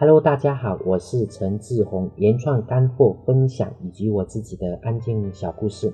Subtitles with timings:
[0.00, 5.92] Hello，大家好，我是陈志宏，原创干货分享以及我自己的安静小故事，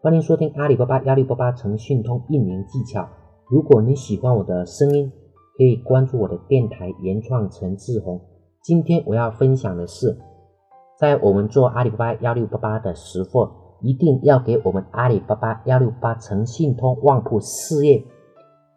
[0.00, 3.08] 欢迎收听阿里巴巴幺六八八诚讯通运营技巧。
[3.48, 5.12] 如果你喜欢我的声音，
[5.56, 8.20] 可以关注我的电台原创陈志宏。
[8.60, 10.18] 今天我要分享的是，
[10.98, 13.48] 在我们做阿里巴巴幺六八八的时候，
[13.82, 18.02] 一定要给我们阿里巴巴幺六八诚信通旺铺事业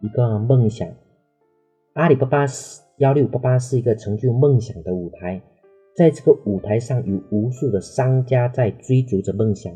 [0.01, 0.87] 一个梦想。
[1.95, 5.41] 阿里巴巴是幺六八八是一个成就梦想的舞台，
[5.95, 9.73] 在这个舞台上有无数的商家在追逐着梦想，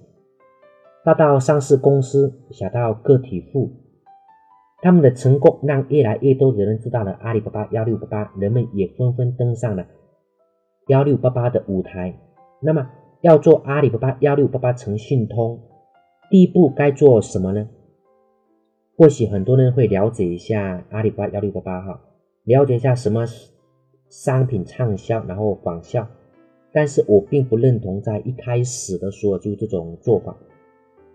[1.04, 3.72] 大到上市公司，小到个体户，
[4.84, 9.88] 他们的成功让越来越多的人知道了阿里巴巴幺六八八，人们也纷纷登上了
[10.86, 12.14] 幺六八八的舞台。
[12.60, 15.62] 那么，要做阿里巴巴幺六八八诚信通，
[16.30, 17.68] 第一步该做什么呢？
[18.96, 22.02] 或许很多人会了解一下阿里巴巴幺六八八哈，
[22.45, 23.26] 了解一下什么
[24.09, 26.08] 商品畅销，然后仿效。
[26.71, 30.35] 但是我并不认同在一开始的时候就这种做法，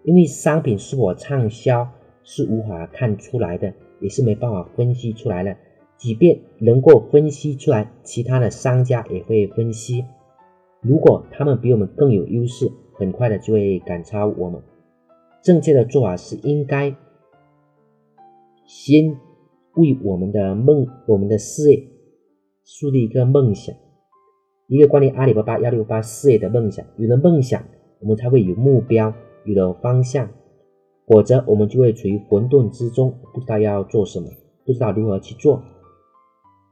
[0.04, 1.88] 因为商品是否畅销
[2.22, 5.56] 是无法看出来的，也是没办法分析出来的。
[5.96, 10.04] 即便能够分析出来，其他的商家也会分析，
[10.80, 14.62] 如果他们比我们更有优势，很快的就会赶超我们。
[15.42, 16.96] 正确的做法是应该。
[18.64, 19.16] 先
[19.80, 21.82] 为我们的梦、我们的事业
[22.64, 23.74] 树立一个梦想，
[24.68, 26.86] 一个关于阿里巴巴幺六八事业的梦想。
[26.96, 27.64] 有了梦想，
[28.00, 29.12] 我们才会有目标，
[29.44, 30.28] 有了方向，
[31.06, 34.28] 否则我们就会处于混沌之中，不知道要做什么，
[34.64, 35.62] 不知道如何去做。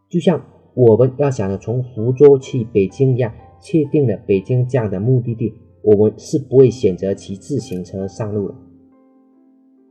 [0.08, 8.54] 就像我们要想着从福州去北京一样，确定了北京这样的目的地，我们是不会选择骑自行车上路的。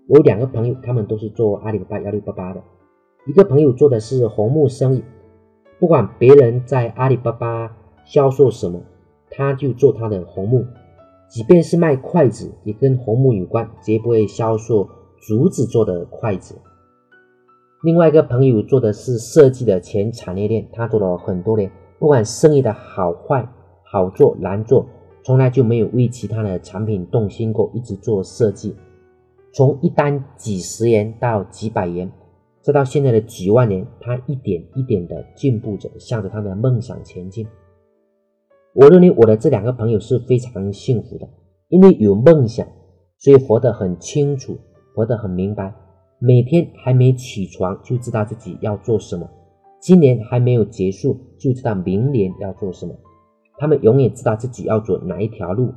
[0.08, 2.64] 我有两个朋友，他们都是做阿里巴巴幺六八八的。
[3.28, 5.04] 一个朋友做的是红木生意，
[5.80, 7.76] 不管别人在阿里巴巴
[8.06, 8.82] 销售什么，
[9.30, 10.66] 他就做他的红木。
[11.28, 14.88] 即便是卖筷子，也跟红木有关，绝不会销售
[15.20, 16.56] 竹子做的筷子。
[17.84, 23.46] 另外一个朋友做的是设计的全产业链，他做了很多年，不管生意的好坏、
[23.84, 24.88] 好做难做，
[25.22, 28.74] 从来就没有为其他的产品动心过，一直做设计。
[29.52, 32.10] 从一单几十元到几百元，
[32.68, 37.48] 再到现在的几万年，他一点一点的进步着，向着他的梦想前进。
[38.74, 41.30] 我认为我的这两个朋友是非常幸福的，
[41.70, 42.68] 因为有梦想，
[43.20, 44.58] 所以活得很清楚，
[44.94, 45.74] 活得很明白。
[46.20, 49.30] 每天还没起床就知道自己要做什么，
[49.80, 52.94] 今年还没有结束就知道明年要做什么。
[53.58, 55.74] 他们永远知道自己要走哪一条路，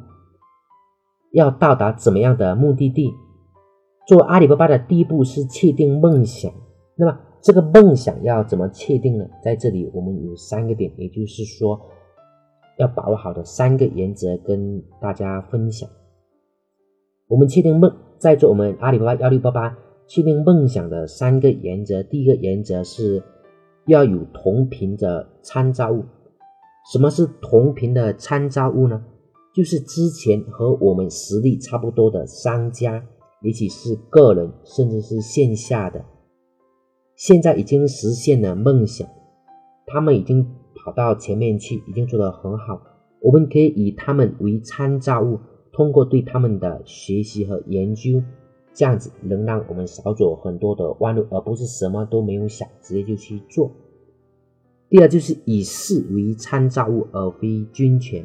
[1.31, 3.12] 要到达怎么样的目的地。
[4.09, 6.53] 做阿里巴巴的第一步是确定梦想，
[7.00, 9.27] 那么这个梦想要怎么确定呢？
[9.43, 11.81] 在这里我们有三个点，也就是说
[12.78, 15.89] 要把握好的三个原则跟大家分享。
[17.27, 23.22] 我们确定梦，在做我们阿里巴巴幺六八八确定梦想的三个原则，第一个原则是
[23.87, 26.05] 要有同频的参照物。
[26.93, 29.03] 什么是同频的参照物呢？
[29.55, 33.03] 就是之前和我们实力差不多的商家。
[33.43, 36.05] 尤其是个人，甚至是线下的，
[37.20, 39.06] 现在已经实现了梦想，
[39.84, 40.42] 他们已经
[40.75, 42.81] 跑到前面去，已经做得很好。
[43.20, 45.38] 我们可以以他们为参照物，
[45.70, 48.22] 通过对他们的学习和研究，
[48.72, 53.70] 这样子能让我们少走很多的弯路，而不是什么都没有想，直接就去做。
[54.88, 58.25] 第二就是以事为参照物，而非金钱。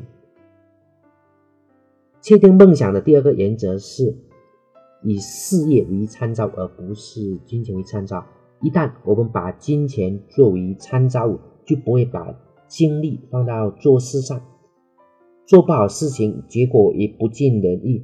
[2.22, 4.16] 确定梦想的第二个原则是。
[5.04, 8.26] 以事业为参照，而不是金钱为参照。
[8.66, 12.36] 一旦我们把金钱作为参照物，就不会把
[12.68, 14.42] 精力放到做事上，
[15.46, 18.04] 做不好事情，结果也不尽人意。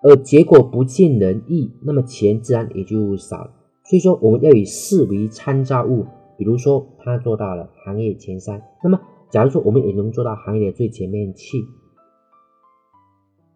[0.00, 3.50] 而结果不尽人意，那么钱自然也就少了。
[3.82, 6.06] 所以说，我们要以事为参照物。
[6.38, 11.58] 比如说，他做到了行业前三，那么假如说我们也能做到行业的最前面去。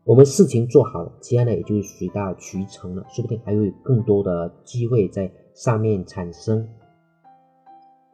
[0.02, 6.68] 我们事情做好了，其他的也就水到渠成了，说不定还会有更多的机会在上面产生。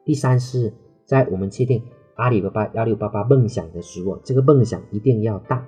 [0.04, 0.72] 第三是，
[1.04, 1.82] 在我们确定
[2.14, 5.66] 阿里巴巴幺六八八梦想的时候，这个梦想一定要大，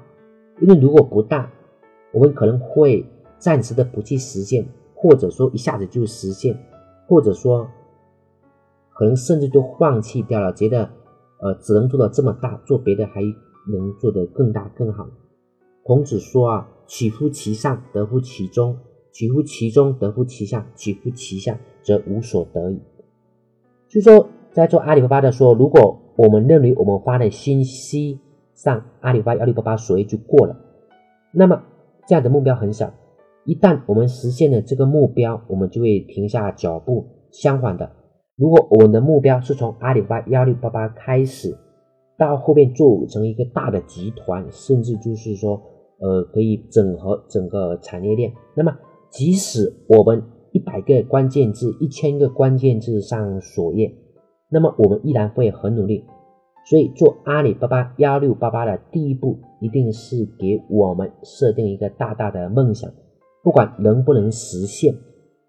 [0.60, 1.50] 因为如果不大，
[2.12, 3.04] 我们可能会
[3.38, 6.56] 暂时的不去实现，或者说一下子就实现，
[7.08, 7.66] 或者说
[8.94, 10.90] 可能甚至都放弃掉了，觉得
[11.40, 13.22] 呃只能做到这么大，做别的还
[13.70, 15.08] 能做得更大更好。
[15.82, 18.76] 孔子说啊，取乎其上，得乎其中；
[19.12, 22.80] 取乎其中，得乎其下；取乎其下，则无所得矣。
[23.88, 28.18] 就说在做阿里巴巴的时候，如果我们认为我们发的信息
[28.54, 30.56] 上阿里巴巴幺六八八首页就过了，
[31.32, 31.62] 那么
[32.06, 32.92] 这样的目标很小。
[33.44, 37.06] 一旦我们实现了这个目标，我们就会停下脚步。
[37.30, 37.90] 相反的，
[38.36, 41.56] 如果我们的目标是从阿里巴巴幺六八八开始，
[42.18, 45.60] 到后面做成一个大的集团，甚至就是说，
[45.98, 48.32] 呃，可以整合整个产业链。
[48.54, 48.72] 那么，
[49.12, 50.22] 即使我们
[50.52, 53.94] 一百个关键字、一千个关键字上首页，
[54.50, 56.04] 那么我们依然会很努力。
[56.64, 62.90] 所以，做阿里巴巴幺六八八的第一步，一定是给我们设定一个大大的梦想。
[63.42, 64.94] 不管能不能实现，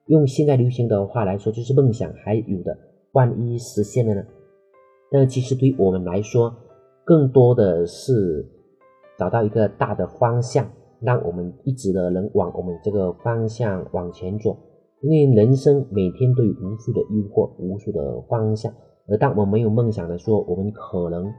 [0.07, 2.77] 用现在流行的话来说，就是梦想还有的，
[3.13, 4.25] 万一实现了呢？
[5.12, 6.54] 但其实对于我们来说，
[7.06, 8.45] 更多的是
[9.18, 10.68] 找到一个大的方向，
[11.04, 14.58] 让我们一直的能往我们这个方向往前走。
[15.02, 18.74] 因为人生每天都有无数的诱惑，无数的方向，
[19.08, 21.32] 而当我们没有梦想的时候，我们可能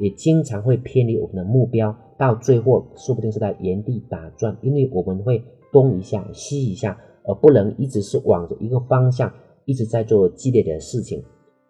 [0.00, 5.42] 也经常会偏离我们的目标，到最后说不定是在原地打转，因为我们会。
[5.72, 9.32] 东一下西一下，而不能一直是往着一个方向
[9.66, 11.22] 一直在做激烈的事情。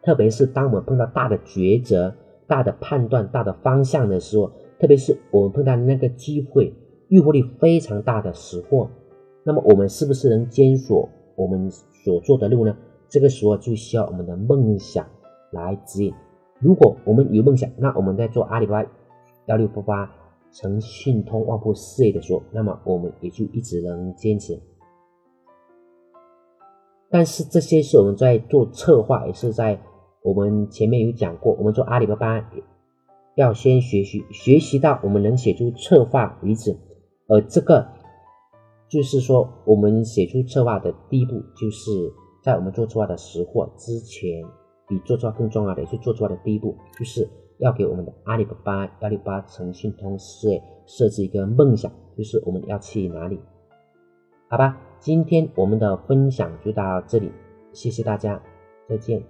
[0.03, 2.15] 特别是当我们碰到大的抉择、
[2.47, 6.73] 大的判断、大的方向的时候，特别是我们碰到那个机会、
[7.11, 8.89] 诱惑力非常大的时候，
[9.45, 12.75] 那么我们是不是能坚守我们所做的路呢？
[13.09, 15.07] 这个时候就需要我们的梦想
[15.53, 16.15] 来指引。
[16.59, 18.91] 如果我们有梦想，那我们在做阿里巴巴
[19.47, 20.11] 幺六八八。
[20.53, 24.61] 诚信通旺铺事业的时候，那么我们也就一直能坚持。
[27.09, 29.81] 但是这些是我们在做策划，也是在
[30.25, 32.51] 我们前面有讲过，我们做阿里巴巴
[33.37, 36.77] 要先学习，学习到我们能写出策划为止。
[37.31, 37.87] 而这个
[38.89, 42.13] 就是说，我们写出策划的第一步，就是
[42.43, 44.45] 在我们做策划的识货之前，
[44.87, 47.27] 比做策划更重要的也是做策划的第一步，就是。
[47.61, 53.39] 要给我们的阿里巴巴幺六八诚信通事设置一个梦想，就是我们要去哪里？
[54.49, 57.31] 好吧，今天我们的分享就到这里，
[57.75, 58.43] 谢谢大家，
[58.89, 59.23] 再见。